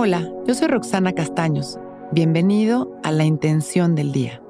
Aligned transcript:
Hola, 0.00 0.32
yo 0.46 0.54
soy 0.54 0.68
Roxana 0.68 1.12
Castaños. 1.12 1.76
Bienvenido 2.12 2.96
a 3.02 3.10
La 3.10 3.24
Intención 3.24 3.96
del 3.96 4.12
Día, 4.12 4.40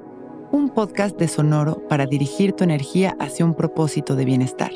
un 0.51 0.69
podcast 0.69 1.17
de 1.17 1.27
Sonoro 1.27 1.87
para 1.87 2.05
dirigir 2.05 2.53
tu 2.53 2.63
energía 2.63 3.17
hacia 3.19 3.45
un 3.45 3.55
propósito 3.55 4.15
de 4.15 4.25
bienestar. 4.25 4.71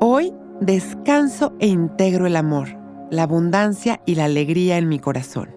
Hoy 0.00 0.34
descanso 0.60 1.54
e 1.60 1.68
integro 1.68 2.26
el 2.26 2.36
amor, 2.36 2.76
la 3.10 3.22
abundancia 3.22 4.02
y 4.04 4.16
la 4.16 4.26
alegría 4.26 4.76
en 4.76 4.90
mi 4.90 4.98
corazón. 4.98 5.48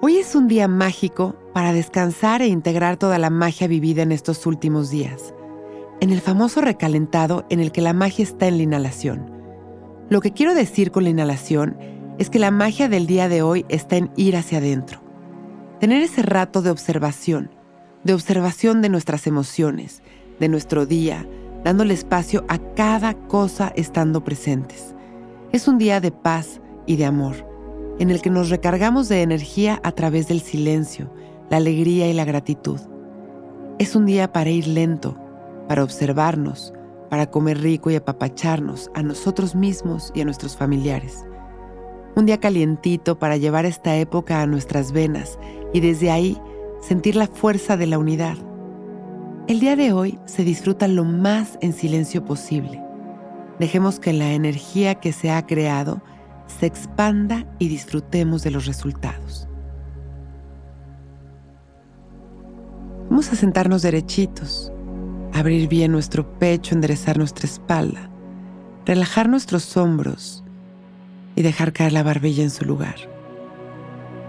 Hoy 0.00 0.18
es 0.18 0.36
un 0.36 0.46
día 0.46 0.68
mágico 0.68 1.34
para 1.54 1.72
descansar 1.72 2.40
e 2.40 2.46
integrar 2.46 2.98
toda 2.98 3.18
la 3.18 3.30
magia 3.30 3.66
vivida 3.66 4.02
en 4.02 4.12
estos 4.12 4.46
últimos 4.46 4.90
días, 4.90 5.34
en 5.98 6.10
el 6.10 6.20
famoso 6.20 6.60
recalentado 6.60 7.46
en 7.50 7.58
el 7.58 7.72
que 7.72 7.80
la 7.80 7.94
magia 7.94 8.22
está 8.22 8.46
en 8.46 8.58
la 8.58 8.62
inhalación. 8.62 9.37
Lo 10.10 10.20
que 10.20 10.32
quiero 10.32 10.54
decir 10.54 10.90
con 10.90 11.04
la 11.04 11.10
inhalación 11.10 11.76
es 12.18 12.30
que 12.30 12.38
la 12.38 12.50
magia 12.50 12.88
del 12.88 13.06
día 13.06 13.28
de 13.28 13.42
hoy 13.42 13.66
está 13.68 13.96
en 13.96 14.10
ir 14.16 14.36
hacia 14.36 14.58
adentro. 14.58 15.00
Tener 15.80 16.02
ese 16.02 16.22
rato 16.22 16.62
de 16.62 16.70
observación, 16.70 17.50
de 18.04 18.14
observación 18.14 18.82
de 18.82 18.88
nuestras 18.88 19.26
emociones, 19.26 20.02
de 20.40 20.48
nuestro 20.48 20.86
día, 20.86 21.26
dándole 21.62 21.94
espacio 21.94 22.44
a 22.48 22.58
cada 22.74 23.14
cosa 23.28 23.72
estando 23.76 24.24
presentes. 24.24 24.94
Es 25.52 25.68
un 25.68 25.78
día 25.78 26.00
de 26.00 26.10
paz 26.10 26.60
y 26.86 26.96
de 26.96 27.04
amor 27.04 27.48
en 27.98 28.10
el 28.10 28.22
que 28.22 28.30
nos 28.30 28.48
recargamos 28.48 29.08
de 29.08 29.22
energía 29.22 29.80
a 29.82 29.92
través 29.92 30.28
del 30.28 30.40
silencio, 30.40 31.12
la 31.50 31.56
alegría 31.56 32.08
y 32.08 32.12
la 32.12 32.24
gratitud. 32.24 32.80
Es 33.78 33.96
un 33.96 34.06
día 34.06 34.32
para 34.32 34.50
ir 34.50 34.66
lento, 34.68 35.16
para 35.66 35.82
observarnos, 35.82 36.72
para 37.08 37.30
comer 37.30 37.60
rico 37.60 37.90
y 37.90 37.96
apapacharnos 37.96 38.90
a 38.94 39.02
nosotros 39.02 39.54
mismos 39.54 40.12
y 40.14 40.20
a 40.20 40.24
nuestros 40.24 40.56
familiares. 40.56 41.24
Un 42.16 42.26
día 42.26 42.38
calientito 42.38 43.18
para 43.18 43.36
llevar 43.36 43.64
esta 43.64 43.96
época 43.96 44.42
a 44.42 44.46
nuestras 44.46 44.92
venas 44.92 45.38
y 45.72 45.80
desde 45.80 46.10
ahí 46.10 46.40
sentir 46.80 47.16
la 47.16 47.26
fuerza 47.26 47.76
de 47.76 47.86
la 47.86 47.98
unidad. 47.98 48.36
El 49.46 49.60
día 49.60 49.76
de 49.76 49.92
hoy 49.92 50.18
se 50.26 50.44
disfruta 50.44 50.88
lo 50.88 51.04
más 51.04 51.58
en 51.60 51.72
silencio 51.72 52.24
posible. 52.24 52.82
Dejemos 53.58 53.98
que 53.98 54.12
la 54.12 54.32
energía 54.32 54.96
que 54.96 55.12
se 55.12 55.30
ha 55.30 55.46
creado 55.46 56.02
se 56.46 56.66
expanda 56.66 57.46
y 57.58 57.68
disfrutemos 57.68 58.42
de 58.42 58.50
los 58.50 58.66
resultados. 58.66 59.48
Vamos 63.10 63.32
a 63.32 63.36
sentarnos 63.36 63.82
derechitos, 63.82 64.72
abrir 65.38 65.68
bien 65.68 65.92
nuestro 65.92 66.38
pecho, 66.38 66.74
enderezar 66.74 67.18
nuestra 67.18 67.46
espalda, 67.46 68.10
relajar 68.84 69.28
nuestros 69.28 69.76
hombros 69.76 70.44
y 71.36 71.42
dejar 71.42 71.72
caer 71.72 71.92
la 71.92 72.02
barbilla 72.02 72.42
en 72.42 72.50
su 72.50 72.64
lugar. 72.64 72.96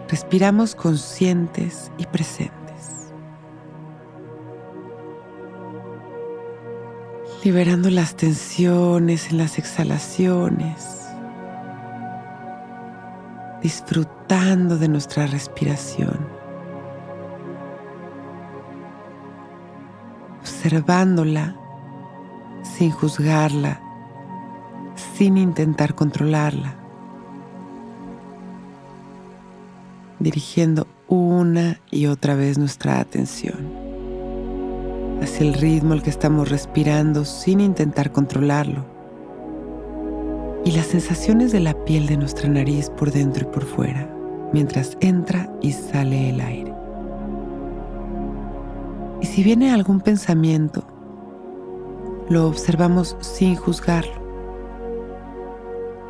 Respiramos 0.09 0.75
conscientes 0.75 1.91
y 1.97 2.05
presentes. 2.05 2.53
Liberando 7.43 7.89
las 7.89 8.15
tensiones 8.15 9.31
en 9.31 9.37
las 9.37 9.57
exhalaciones 9.57 10.99
disfrutando 13.61 14.77
de 14.77 14.87
nuestra 14.87 15.27
respiración, 15.27 16.27
observándola 20.59 21.55
sin 22.63 22.91
juzgarla, 22.91 23.79
sin 25.15 25.37
intentar 25.37 25.95
controlarla, 25.95 26.75
dirigiendo 30.19 30.85
una 31.07 31.79
y 31.89 32.07
otra 32.07 32.35
vez 32.35 32.57
nuestra 32.57 32.99
atención 32.99 33.71
hacia 35.23 35.47
el 35.47 35.53
ritmo 35.53 35.93
al 35.93 36.03
que 36.03 36.09
estamos 36.09 36.49
respirando 36.49 37.23
sin 37.23 37.61
intentar 37.61 38.11
controlarlo 38.11 38.83
y 40.65 40.73
las 40.73 40.87
sensaciones 40.87 41.53
de 41.53 41.61
la 41.61 41.85
piel 41.85 42.05
de 42.05 42.17
nuestra 42.17 42.49
nariz 42.49 42.89
por 42.89 43.13
dentro 43.13 43.47
y 43.47 43.53
por 43.53 43.63
fuera 43.63 44.13
mientras 44.51 44.97
entra 44.99 45.49
y 45.61 45.71
sale 45.71 46.31
el 46.31 46.41
aire. 46.41 46.68
Y 49.21 49.25
si 49.25 49.43
viene 49.43 49.71
algún 49.71 50.01
pensamiento, 50.01 50.83
lo 52.29 52.47
observamos 52.47 53.17
sin 53.19 53.55
juzgarlo. 53.55 54.19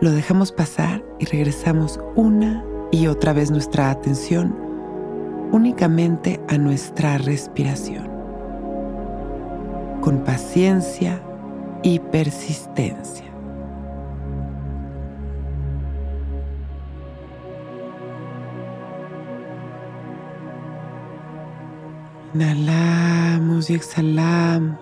Lo 0.02 0.12
dejamos 0.12 0.52
pasar 0.52 1.04
y 1.20 1.26
regresamos 1.26 2.00
una 2.16 2.64
y 2.92 3.08
otra 3.08 3.34
vez 3.34 3.52
nuestra 3.52 3.90
atención 3.90 4.56
únicamente 5.52 6.40
a 6.48 6.58
nuestra 6.58 7.18
respiración. 7.18 8.08
Con 10.02 10.24
paciencia 10.24 11.22
y 11.84 12.00
persistencia. 12.00 13.29
Inhalamos 22.32 23.72
y 23.72 23.74
exhalamos, 23.74 24.80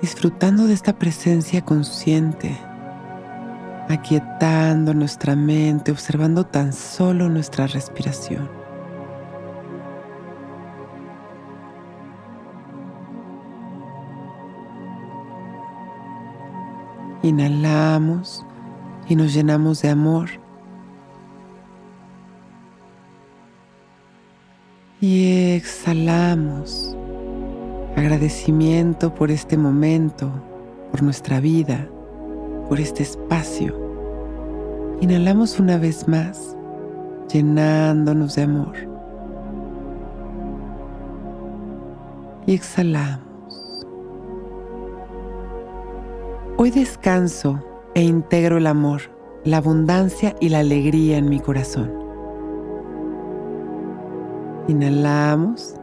disfrutando 0.00 0.68
de 0.68 0.74
esta 0.74 0.96
presencia 0.96 1.60
consciente, 1.62 2.56
aquietando 3.88 4.94
nuestra 4.94 5.34
mente, 5.34 5.90
observando 5.90 6.46
tan 6.46 6.72
solo 6.72 7.28
nuestra 7.28 7.66
respiración. 7.66 8.48
Inhalamos 17.24 18.46
y 19.08 19.16
nos 19.16 19.34
llenamos 19.34 19.82
de 19.82 19.88
amor 19.88 20.42
Y 25.02 25.41
exhalamos 25.56 26.96
agradecimiento 27.96 29.14
por 29.14 29.30
este 29.30 29.56
momento, 29.56 30.30
por 30.90 31.02
nuestra 31.02 31.40
vida, 31.40 31.88
por 32.68 32.80
este 32.80 33.02
espacio. 33.02 33.76
Inhalamos 35.00 35.58
una 35.58 35.78
vez 35.78 36.08
más, 36.08 36.56
llenándonos 37.32 38.34
de 38.36 38.42
amor. 38.42 38.74
Y 42.46 42.54
exhalamos. 42.54 43.86
Hoy 46.56 46.70
descanso 46.70 47.62
e 47.94 48.02
integro 48.02 48.58
el 48.58 48.66
amor, 48.66 49.02
la 49.44 49.58
abundancia 49.58 50.34
y 50.40 50.48
la 50.48 50.60
alegría 50.60 51.18
en 51.18 51.28
mi 51.28 51.40
corazón. 51.40 52.01
Inhalamos, 54.72 55.74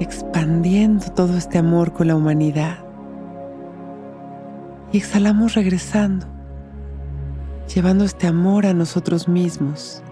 expandiendo 0.00 1.04
todo 1.10 1.36
este 1.36 1.58
amor 1.58 1.92
con 1.92 2.06
la 2.06 2.16
humanidad. 2.16 2.78
Y 4.92 4.96
exhalamos 4.96 5.54
regresando, 5.54 6.26
llevando 7.72 8.04
este 8.04 8.26
amor 8.26 8.64
a 8.64 8.72
nosotros 8.72 9.28
mismos, 9.28 10.02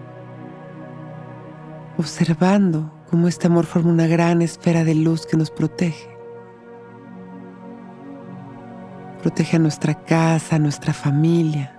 observando 1.97 2.93
cómo 3.09 3.27
este 3.27 3.47
amor 3.47 3.65
forma 3.65 3.89
una 3.89 4.05
gran 4.05 4.43
esfera 4.43 4.83
de 4.83 4.93
luz 4.93 5.25
que 5.25 5.37
nos 5.37 5.49
protege. 5.49 6.07
Protege 9.23 9.55
a 9.55 9.59
nuestra 9.59 9.95
casa, 9.95 10.57
a 10.57 10.59
nuestra 10.59 10.93
familia. 10.93 11.75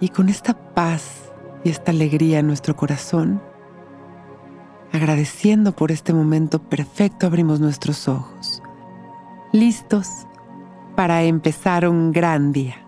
Y 0.00 0.08
con 0.08 0.28
esta 0.28 0.54
paz 0.54 1.30
y 1.62 1.70
esta 1.70 1.92
alegría 1.92 2.40
en 2.40 2.48
nuestro 2.48 2.74
corazón, 2.74 3.40
Agradeciendo 4.92 5.72
por 5.72 5.92
este 5.92 6.12
momento 6.12 6.58
perfecto 6.58 7.26
abrimos 7.26 7.60
nuestros 7.60 8.08
ojos, 8.08 8.60
listos 9.52 10.26
para 10.96 11.22
empezar 11.22 11.88
un 11.88 12.10
gran 12.10 12.52
día. 12.52 12.79